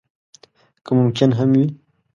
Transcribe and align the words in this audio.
که 0.85 0.91
ممکن 0.99 1.29
هم 1.39 1.49
وي. 1.57 1.65